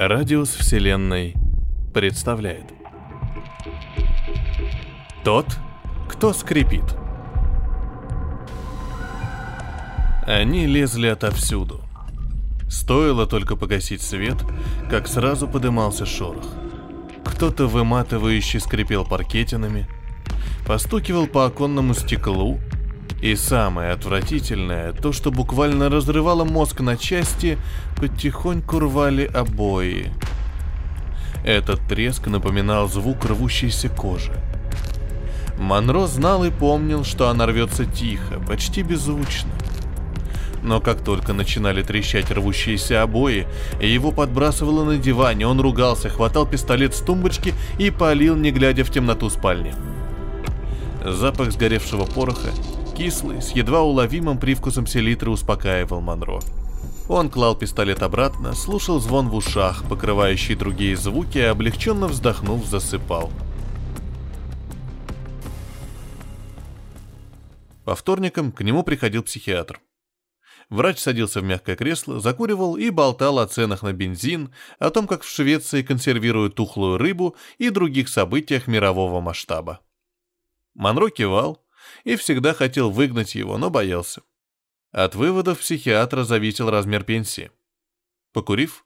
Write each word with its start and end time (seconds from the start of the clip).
Радиус 0.00 0.50
Вселенной 0.50 1.34
представляет 1.92 2.66
Тот, 5.24 5.58
кто 6.08 6.32
скрипит 6.32 6.84
Они 10.24 10.66
лезли 10.66 11.08
отовсюду. 11.08 11.80
Стоило 12.68 13.26
только 13.26 13.56
погасить 13.56 14.00
свет, 14.00 14.36
как 14.88 15.08
сразу 15.08 15.48
подымался 15.48 16.06
шорох. 16.06 16.46
Кто-то 17.24 17.66
выматывающе 17.66 18.60
скрипел 18.60 19.04
паркетинами, 19.04 19.88
постукивал 20.64 21.26
по 21.26 21.44
оконному 21.44 21.94
стеклу, 21.94 22.60
и 23.20 23.34
самое 23.34 23.92
отвратительное, 23.92 24.92
то, 24.92 25.12
что 25.12 25.30
буквально 25.30 25.88
разрывало 25.88 26.44
мозг 26.44 26.80
на 26.80 26.96
части, 26.96 27.58
потихоньку 27.96 28.78
рвали 28.78 29.24
обои. 29.24 30.12
Этот 31.44 31.80
треск 31.88 32.26
напоминал 32.28 32.88
звук 32.88 33.24
рвущейся 33.24 33.88
кожи. 33.88 34.32
Монро 35.58 36.06
знал 36.06 36.44
и 36.44 36.50
помнил, 36.50 37.04
что 37.04 37.28
она 37.28 37.46
рвется 37.46 37.84
тихо, 37.84 38.38
почти 38.46 38.82
беззвучно. 38.82 39.50
Но 40.62 40.80
как 40.80 41.02
только 41.02 41.32
начинали 41.32 41.82
трещать 41.82 42.30
рвущиеся 42.30 43.02
обои, 43.02 43.46
его 43.80 44.12
подбрасывало 44.12 44.84
на 44.84 44.96
диване, 44.96 45.46
он 45.46 45.60
ругался, 45.60 46.08
хватал 46.08 46.46
пистолет 46.46 46.94
с 46.94 47.00
тумбочки 47.00 47.54
и 47.78 47.90
палил, 47.90 48.36
не 48.36 48.52
глядя 48.52 48.84
в 48.84 48.90
темноту 48.90 49.30
спальни. 49.30 49.74
Запах 51.04 51.52
сгоревшего 51.52 52.04
пороха, 52.04 52.50
кислый, 52.98 53.40
с 53.40 53.52
едва 53.52 53.82
уловимым 53.82 54.38
привкусом 54.38 54.88
селитры 54.88 55.30
успокаивал 55.30 56.00
Монро. 56.00 56.40
Он 57.08 57.30
клал 57.30 57.54
пистолет 57.56 58.02
обратно, 58.02 58.54
слушал 58.54 58.98
звон 58.98 59.28
в 59.28 59.36
ушах, 59.36 59.88
покрывающий 59.88 60.56
другие 60.56 60.96
звуки, 60.96 61.38
и 61.38 61.42
облегченно 61.42 62.08
вздохнув, 62.08 62.66
засыпал. 62.66 63.30
По 67.84 67.94
вторникам 67.94 68.50
к 68.50 68.62
нему 68.62 68.82
приходил 68.82 69.22
психиатр. 69.22 69.80
Врач 70.68 70.98
садился 70.98 71.40
в 71.40 71.44
мягкое 71.44 71.76
кресло, 71.76 72.18
закуривал 72.18 72.76
и 72.76 72.90
болтал 72.90 73.38
о 73.38 73.46
ценах 73.46 73.82
на 73.84 73.92
бензин, 73.92 74.52
о 74.80 74.90
том, 74.90 75.06
как 75.06 75.22
в 75.22 75.30
Швеции 75.30 75.82
консервируют 75.82 76.56
тухлую 76.56 76.98
рыбу 76.98 77.36
и 77.58 77.70
других 77.70 78.08
событиях 78.08 78.66
мирового 78.66 79.20
масштаба. 79.20 79.80
Монро 80.74 81.10
кивал 81.10 81.62
и 82.04 82.16
всегда 82.16 82.54
хотел 82.54 82.90
выгнать 82.90 83.34
его, 83.34 83.58
но 83.58 83.70
боялся. 83.70 84.22
От 84.90 85.14
выводов 85.14 85.60
психиатра 85.60 86.24
зависел 86.24 86.70
размер 86.70 87.04
пенсии. 87.04 87.50
Покурив, 88.32 88.84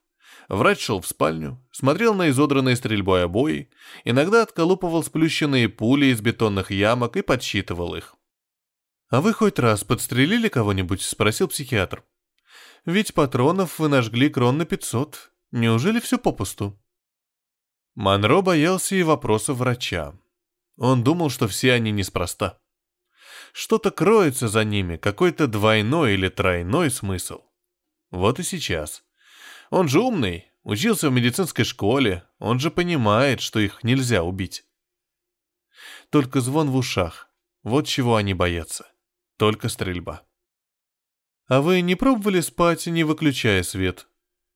врач 0.48 0.80
шел 0.80 1.00
в 1.00 1.06
спальню, 1.06 1.64
смотрел 1.70 2.14
на 2.14 2.30
изодранные 2.30 2.76
стрельбой 2.76 3.24
обои, 3.24 3.70
иногда 4.04 4.42
отколупывал 4.42 5.04
сплющенные 5.04 5.68
пули 5.68 6.06
из 6.06 6.20
бетонных 6.20 6.70
ямок 6.70 7.16
и 7.16 7.22
подсчитывал 7.22 7.94
их. 7.94 8.16
«А 9.10 9.20
вы 9.20 9.34
хоть 9.34 9.58
раз 9.58 9.84
подстрелили 9.84 10.48
кого-нибудь?»— 10.48 11.02
спросил 11.02 11.46
психиатр. 11.48 12.02
«Ведь 12.86 13.14
патронов 13.14 13.78
вы 13.78 13.88
нажгли 13.88 14.30
крон 14.30 14.58
на 14.58 14.64
пятьсот. 14.64 15.30
Неужели 15.50 16.00
все 16.00 16.18
попусту?» 16.18 16.80
Монро 17.94 18.40
боялся 18.40 18.96
и 18.96 19.02
вопросов 19.02 19.58
врача. 19.58 20.18
Он 20.78 21.04
думал, 21.04 21.28
что 21.28 21.46
все 21.46 21.74
они 21.74 21.90
неспроста. 21.90 22.58
Что-то 23.52 23.90
кроется 23.90 24.48
за 24.48 24.64
ними, 24.64 24.96
какой-то 24.96 25.46
двойной 25.46 26.14
или 26.14 26.28
тройной 26.28 26.90
смысл. 26.90 27.42
Вот 28.10 28.40
и 28.40 28.42
сейчас. 28.42 29.04
Он 29.70 29.88
же 29.88 30.00
умный, 30.00 30.50
учился 30.62 31.10
в 31.10 31.12
медицинской 31.12 31.64
школе, 31.64 32.24
он 32.38 32.58
же 32.58 32.70
понимает, 32.70 33.40
что 33.40 33.60
их 33.60 33.84
нельзя 33.84 34.22
убить. 34.22 34.64
Только 36.10 36.40
звон 36.40 36.70
в 36.70 36.76
ушах. 36.76 37.28
Вот 37.62 37.86
чего 37.86 38.16
они 38.16 38.34
боятся. 38.34 38.86
Только 39.36 39.68
стрельба. 39.68 40.22
«А 41.46 41.60
вы 41.60 41.80
не 41.80 41.96
пробовали 41.96 42.40
спать, 42.40 42.86
не 42.86 43.04
выключая 43.04 43.62
свет?» 43.62 44.08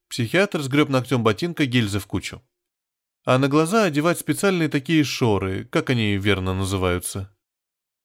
Психиатр 0.08 0.62
сгреб 0.62 0.88
ногтем 0.88 1.22
ботинка 1.22 1.66
гильзы 1.66 1.98
в 1.98 2.06
кучу. 2.06 2.42
«А 3.24 3.38
на 3.38 3.48
глаза 3.48 3.84
одевать 3.84 4.18
специальные 4.18 4.68
такие 4.68 5.04
шоры, 5.04 5.64
как 5.64 5.90
они 5.90 6.16
верно 6.16 6.54
называются?» 6.54 7.35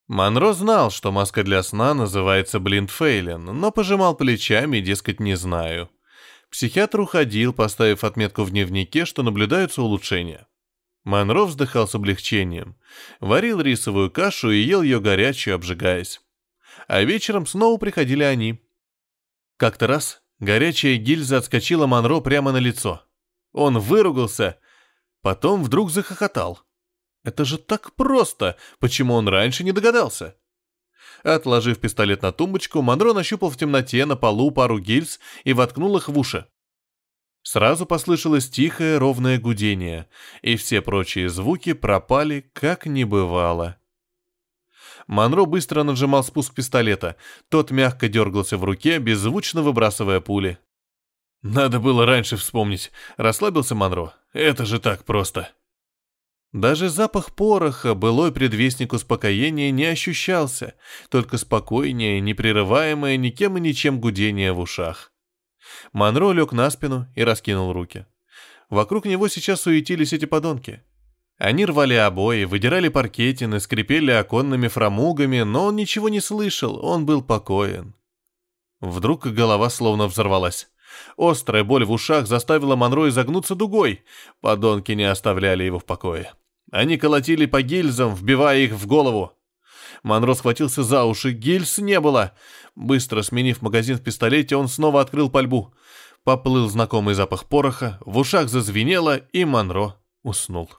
Монро 0.07 0.53
знал, 0.53 0.91
что 0.91 1.12
маска 1.12 1.44
для 1.44 1.63
сна 1.63 1.94
называется 1.94 2.59
блиндфейлен, 2.59 3.44
но 3.45 3.72
пожимал 3.72 4.16
плечами, 4.16 4.79
дескать, 4.79 5.19
не 5.19 5.35
знаю. 5.35 5.89
Психиатр 6.50 7.00
уходил, 7.00 7.53
поставив 7.53 8.03
отметку 8.03 8.44
в 8.44 8.51
дневнике, 8.51 9.06
что 9.06 9.23
наблюдаются 9.23 9.81
улучшения. 9.81 10.47
Монро 11.03 11.45
вздыхал 11.45 11.88
с 11.88 11.95
облегчением. 11.95 12.75
Варил 13.19 13.61
рисовую 13.61 14.11
кашу 14.11 14.51
и 14.51 14.59
ел 14.59 14.81
ее 14.81 15.00
горячую, 15.00 15.56
обжигаясь 15.56 16.19
а 16.88 17.03
вечером 17.03 17.45
снова 17.45 17.78
приходили 17.78 18.23
они. 18.23 18.61
Как-то 19.57 19.88
раз 19.88 20.22
горячая 20.40 20.97
гильза 20.97 21.38
отскочила 21.38 21.88
Монро 21.88 22.19
прямо 22.19 22.51
на 22.51 22.57
лицо. 22.57 23.03
Он 23.53 23.79
выругался, 23.79 24.59
потом 25.22 25.63
вдруг 25.63 25.91
захохотал. 25.91 26.59
Это 27.24 27.46
же 27.46 27.58
так 27.58 27.94
просто! 27.94 28.58
Почему 28.80 29.14
он 29.14 29.28
раньше 29.28 29.64
не 29.64 29.72
догадался? 29.72 30.36
Отложив 31.24 31.80
пистолет 31.80 32.24
на 32.24 32.32
тумбочку, 32.32 32.82
Монро 32.82 33.14
нащупал 33.14 33.50
в 33.50 33.58
темноте 33.58 34.06
на 34.06 34.16
полу 34.16 34.52
пару 34.52 34.80
гильз 34.80 35.20
и 35.44 35.54
воткнул 35.54 35.98
их 35.98 36.09
в 36.09 36.18
уши. 36.18 36.48
Сразу 37.44 37.86
послышалось 37.86 38.50
тихое 38.50 38.98
ровное 38.98 39.40
гудение, 39.40 40.08
и 40.42 40.56
все 40.56 40.82
прочие 40.82 41.30
звуки 41.30 41.74
пропали, 41.74 42.50
как 42.54 42.86
не 42.86 43.04
бывало. 43.04 43.78
Монро 45.08 45.46
быстро 45.46 45.84
нажимал 45.84 46.24
спуск 46.24 46.53
пистолета. 46.53 47.16
Тот 47.50 47.72
мягко 47.72 48.08
дергался 48.08 48.58
в 48.58 48.64
руке, 48.64 49.00
беззвучно 49.00 49.62
выбрасывая 49.62 50.22
пули. 50.22 50.59
«Надо 51.42 51.80
было 51.80 52.06
раньше 52.06 52.38
вспомнить»,— 52.38 52.92
расслабился 53.18 53.74
Монро. 53.74 54.14
«Это 54.34 54.66
же 54.66 54.80
так 54.80 55.03
просто». 55.06 55.50
Даже 56.53 56.89
запах 56.89 57.34
пороха, 57.34 57.95
былой 57.95 58.34
предвестник 58.34 58.91
успокоения, 58.91 59.72
не 59.72 59.85
ощущался, 59.85 60.73
только 61.09 61.38
спокойнее, 61.38 62.19
непрерываемое 62.19 63.16
никем 63.16 63.57
и 63.57 63.62
ничем 63.62 64.01
гудение 64.01 64.51
в 64.51 64.59
ушах. 64.59 65.13
Монро 65.94 66.31
лег 66.31 66.51
на 66.51 66.69
спину 66.69 67.07
и 67.16 67.23
раскинул 67.23 67.72
руки. 67.72 68.06
Вокруг 68.69 69.06
него 69.06 69.29
сейчас 69.29 69.61
суетились 69.61 70.11
эти 70.11 70.25
подонки. 70.25 70.84
Они 71.38 71.66
рвали 71.66 71.94
обои, 71.94 72.44
выдирали 72.44 72.90
паркетины, 72.90 73.61
скрипели 73.61 74.11
оконными 74.11 74.67
фрамугами, 74.67 75.41
но 75.41 75.66
он 75.66 75.78
ничего 75.78 76.09
не 76.09 76.19
слышал, 76.19 76.84
он 76.85 77.06
был 77.06 77.22
покоен. 77.22 77.95
Вдруг 78.81 79.25
голова 79.25 79.69
словно 79.69 80.07
взорвалась. 80.07 80.69
Острая 81.17 81.63
боль 81.63 81.85
в 81.85 81.91
ушах 81.91 82.28
заставила 82.28 82.75
Монро 82.75 83.07
изогнуться 83.07 83.56
дугой. 83.56 84.03
Подонки 84.41 84.91
не 84.91 85.03
оставляли 85.03 85.63
его 85.63 85.79
в 85.79 85.85
покое. 85.85 86.34
Они 86.72 86.98
колотили 86.98 87.46
по 87.46 87.62
гильзам, 87.62 88.16
вбивая 88.16 88.59
их 88.59 88.72
в 88.72 88.88
голову. 88.88 89.34
Монро 90.04 90.34
схватился 90.34 90.84
за 90.84 91.04
уши, 91.04 91.32
гильз 91.32 91.78
не 91.78 92.00
было. 92.00 92.34
Быстро 92.76 93.22
сменив 93.22 93.62
магазин 93.62 93.98
в 93.98 94.02
пистолете, 94.02 94.56
он 94.56 94.68
снова 94.68 95.02
открыл 95.02 95.30
пальбу. 95.30 95.74
Поплыл 96.24 96.70
знакомый 96.70 97.14
запах 97.14 97.48
пороха, 97.48 97.98
в 98.02 98.18
ушах 98.18 98.48
зазвенело, 98.48 99.18
и 99.18 99.44
Монро 99.44 99.98
уснул. 100.24 100.70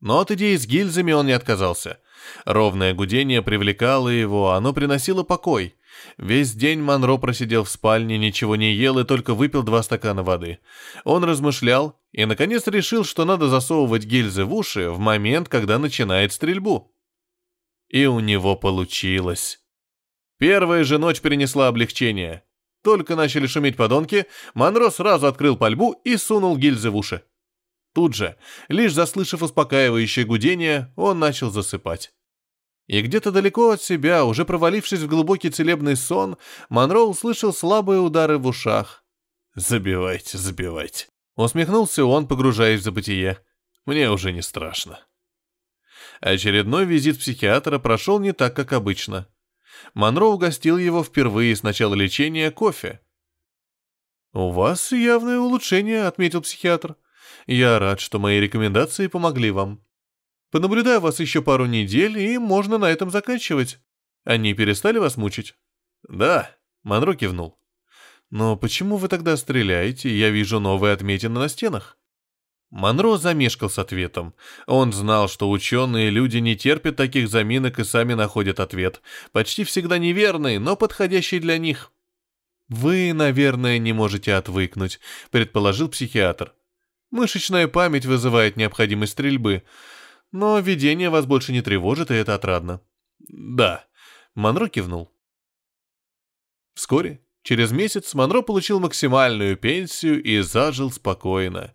Но 0.00 0.20
от 0.20 0.30
идеи 0.30 0.56
с 0.56 0.66
гильзами 0.66 1.12
он 1.12 1.26
не 1.26 1.32
отказался. 1.32 2.00
Ровное 2.46 2.94
гудение 2.94 3.42
привлекало 3.42 4.08
его, 4.08 4.52
оно 4.52 4.72
приносило 4.72 5.24
покой. 5.24 5.74
Весь 6.18 6.52
день 6.54 6.80
Монро 6.80 7.16
просидел 7.16 7.64
в 7.64 7.70
спальне, 7.70 8.18
ничего 8.18 8.56
не 8.56 8.72
ел 8.72 8.98
и 8.98 9.04
только 9.04 9.34
выпил 9.34 9.62
два 9.62 9.82
стакана 9.82 10.22
воды. 10.22 10.58
Он 11.04 11.24
размышлял 11.24 11.98
и, 12.12 12.24
наконец, 12.24 12.66
решил, 12.66 13.04
что 13.04 13.24
надо 13.24 13.48
засовывать 13.48 14.04
гильзы 14.04 14.44
в 14.44 14.54
уши 14.54 14.90
в 14.90 14.98
момент, 14.98 15.48
когда 15.48 15.78
начинает 15.78 16.32
стрельбу. 16.32 16.94
И 17.88 18.06
у 18.06 18.20
него 18.20 18.56
получилось. 18.56 19.60
Первая 20.38 20.84
же 20.84 20.98
ночь 20.98 21.20
принесла 21.20 21.68
облегчение. 21.68 22.44
Только 22.82 23.14
начали 23.14 23.46
шуметь 23.46 23.76
подонки, 23.76 24.26
Монро 24.54 24.90
сразу 24.90 25.26
открыл 25.26 25.56
пальбу 25.56 26.00
и 26.04 26.16
сунул 26.16 26.56
гильзы 26.56 26.90
в 26.90 26.96
уши. 26.96 27.22
Тут 27.92 28.14
же, 28.14 28.36
лишь 28.68 28.94
заслышав 28.94 29.42
успокаивающее 29.42 30.24
гудение, 30.24 30.92
он 30.96 31.18
начал 31.18 31.50
засыпать. 31.50 32.12
И 32.90 33.02
где-то 33.02 33.30
далеко 33.30 33.70
от 33.70 33.80
себя, 33.80 34.24
уже 34.24 34.44
провалившись 34.44 35.02
в 35.02 35.06
глубокий 35.06 35.48
целебный 35.50 35.94
сон, 35.94 36.36
Монро 36.68 37.02
услышал 37.02 37.54
слабые 37.54 38.00
удары 38.00 38.36
в 38.36 38.48
ушах. 38.48 39.04
«Забивайте, 39.54 40.38
забивайте». 40.38 41.06
Усмехнулся 41.36 42.04
он, 42.04 42.26
погружаясь 42.26 42.80
в 42.80 42.82
забытие. 42.82 43.38
«Мне 43.86 44.10
уже 44.10 44.32
не 44.32 44.42
страшно». 44.42 44.98
Очередной 46.20 46.84
визит 46.84 47.20
психиатра 47.20 47.78
прошел 47.78 48.18
не 48.18 48.32
так, 48.32 48.56
как 48.56 48.72
обычно. 48.72 49.28
Монро 49.94 50.24
угостил 50.24 50.76
его 50.76 51.04
впервые 51.04 51.54
с 51.54 51.62
начала 51.62 51.94
лечения 51.94 52.50
кофе. 52.50 53.00
«У 54.32 54.50
вас 54.50 54.90
явное 54.90 55.38
улучшение»,— 55.38 56.06
отметил 56.08 56.42
психиатр. 56.42 56.96
«Я 57.46 57.78
рад, 57.78 58.00
что 58.00 58.18
мои 58.18 58.40
рекомендации 58.40 59.06
помогли 59.06 59.52
вам. 59.52 59.80
Понаблюдаю 60.50 61.00
вас 61.00 61.20
еще 61.20 61.42
пару 61.42 61.66
недель, 61.66 62.18
и 62.18 62.38
можно 62.38 62.78
на 62.78 62.90
этом 62.90 63.10
заканчивать. 63.10 63.78
Они 64.24 64.54
перестали 64.54 64.98
вас 64.98 65.16
мучить?» 65.16 65.54
«Да»,— 66.08 66.50
Монро 66.82 67.14
кивнул. 67.14 67.58
«Но 68.30 68.56
почему 68.56 68.96
вы 68.96 69.08
тогда 69.08 69.36
стреляете? 69.36 70.16
Я 70.16 70.30
вижу 70.30 70.60
новые 70.60 70.92
отметины 70.92 71.38
на 71.38 71.48
стенах». 71.48 71.96
Монро 72.70 73.16
замешкал 73.16 73.68
с 73.68 73.78
ответом. 73.78 74.34
Он 74.66 74.92
знал, 74.92 75.28
что 75.28 75.50
ученые 75.50 76.10
люди 76.10 76.38
не 76.38 76.56
терпят 76.56 76.96
таких 76.96 77.28
заминок 77.28 77.80
и 77.80 77.84
сами 77.84 78.14
находят 78.14 78.60
ответ. 78.60 79.02
Почти 79.32 79.64
всегда 79.64 79.98
неверный, 79.98 80.58
но 80.58 80.76
подходящий 80.76 81.40
для 81.40 81.58
них. 81.58 81.92
«Вы, 82.68 83.12
наверное, 83.12 83.78
не 83.78 83.92
можете 83.92 84.34
отвыкнуть»,— 84.34 85.00
предположил 85.32 85.88
психиатр. 85.88 86.54
«Мышечная 87.10 87.66
память 87.66 88.06
вызывает 88.06 88.56
необходимость 88.56 89.12
стрельбы. 89.12 89.64
Но 90.32 90.58
видение 90.58 91.10
вас 91.10 91.26
больше 91.26 91.52
не 91.52 91.62
тревожит, 91.62 92.10
и 92.10 92.14
это 92.14 92.34
отрадно». 92.34 92.80
«Да»,— 93.18 93.84
Монро 94.34 94.68
кивнул. 94.68 95.12
Вскоре, 96.74 97.20
через 97.42 97.72
месяц, 97.72 98.14
Монро 98.14 98.42
получил 98.42 98.80
максимальную 98.80 99.56
пенсию 99.56 100.22
и 100.22 100.40
зажил 100.40 100.90
спокойно. 100.90 101.74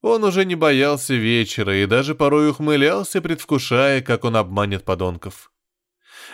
Он 0.00 0.24
уже 0.24 0.44
не 0.44 0.54
боялся 0.54 1.14
вечера 1.14 1.76
и 1.76 1.86
даже 1.86 2.14
порой 2.14 2.50
ухмылялся, 2.50 3.20
предвкушая, 3.20 4.00
как 4.00 4.24
он 4.24 4.36
обманет 4.36 4.84
подонков. 4.84 5.50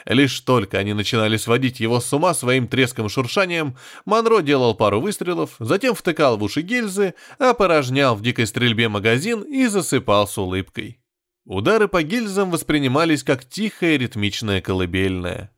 Лишь 0.05 0.41
только 0.41 0.79
они 0.79 0.93
начинали 0.93 1.37
сводить 1.37 1.81
его 1.81 2.01
с 2.01 2.13
ума 2.13 2.35
своим 2.35 2.69
треском 2.69 3.09
шуршанием, 3.09 3.77
Монро 4.05 4.41
делал 4.41 4.75
пару 4.75 5.01
выстрелов, 5.01 5.57
затем 5.59 5.95
втыкал 5.95 6.37
в 6.37 6.43
уши 6.43 6.61
гильзы, 6.61 7.15
опорожнял 7.39 8.15
в 8.15 8.23
дикой 8.23 8.47
стрельбе 8.47 8.89
магазин 8.89 9.43
и 9.43 9.67
засыпал 9.67 10.29
с 10.29 10.37
улыбкой. 10.37 11.01
Удары 11.44 11.88
по 11.88 12.02
гильзам 12.02 12.50
воспринимались 12.50 13.23
как 13.23 13.44
тихая 13.44 13.96
ритмичная 13.96 14.62
колыбельная. 14.62 15.50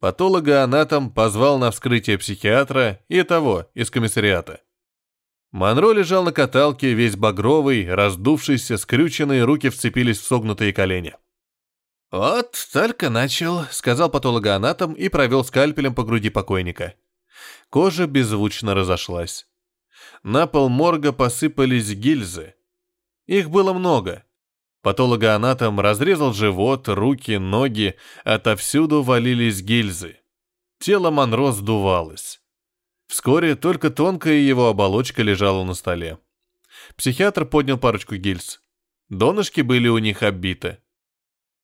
Патологоанатом 0.00 1.10
позвал 1.10 1.58
на 1.58 1.70
вскрытие 1.70 2.18
психиатра 2.18 3.00
и 3.08 3.22
того, 3.22 3.70
из 3.72 3.90
комиссариата. 3.90 4.60
Монро 5.50 5.92
лежал 5.92 6.24
на 6.24 6.32
каталке, 6.32 6.92
весь 6.92 7.16
багровый, 7.16 7.88
раздувшийся, 7.88 8.76
скрюченные 8.76 9.44
руки 9.44 9.68
вцепились 9.68 10.18
в 10.18 10.26
согнутые 10.26 10.72
колени. 10.72 11.14
«Вот, 12.10 12.56
только 12.72 13.08
начал»,— 13.08 13.64
сказал 13.70 14.10
патологоанатом 14.10 14.92
и 14.92 15.08
провел 15.08 15.44
скальпелем 15.44 15.94
по 15.94 16.04
груди 16.04 16.28
покойника. 16.28 16.94
Кожа 17.70 18.06
беззвучно 18.06 18.74
разошлась. 18.74 19.46
На 20.22 20.46
пол 20.46 20.68
морга 20.68 21.12
посыпались 21.12 21.92
гильзы. 21.94 22.54
Их 23.26 23.50
было 23.50 23.72
много. 23.72 24.24
Патологоанатом 24.82 25.78
разрезал 25.78 26.32
живот, 26.32 26.88
руки, 26.88 27.38
ноги, 27.38 27.94
отовсюду 28.24 29.02
валились 29.02 29.62
гильзы. 29.62 30.18
Тело 30.80 31.10
Монро 31.10 31.52
сдувалось. 31.52 32.40
Вскоре 33.06 33.54
только 33.54 33.90
тонкая 33.90 34.38
его 34.38 34.68
оболочка 34.68 35.22
лежала 35.22 35.62
на 35.64 35.74
столе. 35.74 36.18
Психиатр 36.96 37.44
поднял 37.46 37.78
парочку 37.78 38.16
гильз. 38.16 38.60
Донышки 39.08 39.60
были 39.60 39.86
у 39.86 39.98
них 39.98 40.22
оббиты. 40.22 40.78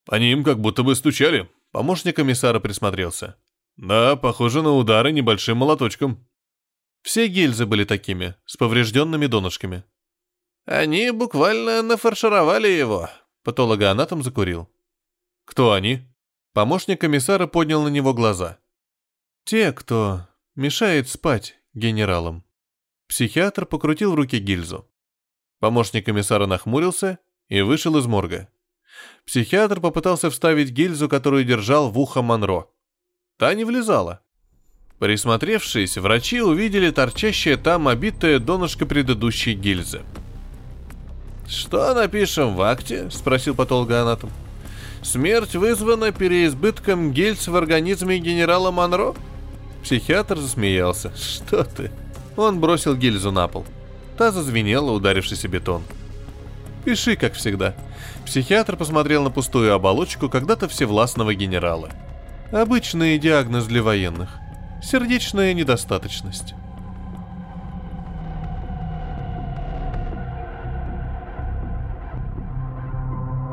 Они 0.08 0.30
им 0.30 0.44
как 0.44 0.60
будто 0.60 0.82
бы 0.82 0.94
стучали. 0.94 1.50
Помощник 1.72 2.16
комиссара 2.16 2.60
присмотрелся. 2.60 3.36
Да, 3.76 4.16
похоже 4.16 4.62
на 4.62 4.74
удары 4.74 5.10
небольшим 5.12 5.58
молоточком. 5.58 6.26
Все 7.02 7.26
гильзы 7.26 7.66
были 7.66 7.84
такими, 7.84 8.34
с 8.44 8.56
поврежденными 8.56 9.26
донышками. 9.26 9.84
Они 10.70 11.10
буквально 11.12 11.80
нафаршировали 11.82 12.68
его. 12.68 13.08
Патологоанатом 13.42 14.22
закурил. 14.22 14.68
Кто 15.46 15.72
они? 15.72 16.06
Помощник 16.52 17.00
комиссара 17.00 17.46
поднял 17.46 17.82
на 17.82 17.88
него 17.88 18.12
глаза. 18.12 18.58
Те, 19.44 19.72
кто 19.72 20.28
Мешает 20.58 21.08
спать 21.08 21.56
генералам. 21.72 22.42
Психиатр 23.06 23.64
покрутил 23.64 24.10
в 24.10 24.16
руке 24.16 24.40
гильзу. 24.40 24.90
Помощник 25.60 26.04
комиссара 26.04 26.46
нахмурился 26.46 27.20
и 27.48 27.60
вышел 27.60 27.96
из 27.96 28.06
морга. 28.06 28.48
Психиатр 29.24 29.80
попытался 29.80 30.30
вставить 30.30 30.70
гильзу, 30.70 31.08
которую 31.08 31.44
держал 31.44 31.92
в 31.92 31.98
ухо 32.00 32.22
Монро. 32.22 32.66
Та 33.36 33.54
не 33.54 33.64
влезала. 33.64 34.20
Присмотревшись, 34.98 35.96
врачи 35.96 36.42
увидели 36.42 36.90
торчащее 36.90 37.56
там 37.56 37.86
обитое 37.86 38.40
донышко 38.40 38.84
предыдущей 38.84 39.54
гильзы. 39.54 40.02
«Что 41.48 41.94
напишем 41.94 42.54
в 42.54 42.60
акте?»– 42.60 43.08
спросил 43.10 43.54
патологоанатом. 43.54 44.30
«Смерть 45.02 45.54
вызвана 45.54 46.12
переизбытком 46.12 47.12
гильз 47.12 47.48
в 47.48 47.56
организме 47.56 48.18
генерала 48.18 48.70
Монро?» 48.70 49.14
Психиатр 49.82 50.38
засмеялся. 50.38 51.10
«Что 51.16 51.64
ты?» 51.64 51.90
Он 52.36 52.60
бросил 52.60 52.94
гильзу 52.94 53.32
на 53.32 53.48
пол. 53.48 53.64
Та 54.18 54.30
зазвенела, 54.30 54.90
ударившись 54.90 55.44
о 55.44 55.48
бетон. 55.48 55.82
«Пиши, 56.84 57.16
как 57.16 57.34
всегда». 57.34 57.74
Психиатр 58.26 58.76
посмотрел 58.76 59.24
на 59.24 59.30
пустую 59.30 59.72
оболочку 59.72 60.28
когда-то 60.28 60.68
всевластного 60.68 61.34
генерала. 61.34 61.88
Обычный 62.52 63.18
диагноз 63.18 63.64
для 63.64 63.82
военных. 63.82 64.30
Сердечная 64.82 65.54
недостаточность. 65.54 66.54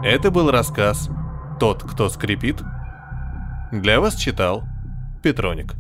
Это 0.06 0.30
был 0.30 0.52
рассказ 0.52 1.10
«Тот, 1.60 1.82
кто 1.82 2.10
скрипит». 2.10 2.62
Для 3.72 4.00
вас 4.00 4.14
читал 4.14 4.64
Петроник. 5.24 5.74